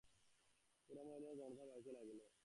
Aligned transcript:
পুরমহিলাদের 0.89 1.37
জনতা 1.39 1.63
বাড়িতে 1.65 1.91
লাগিল। 1.97 2.19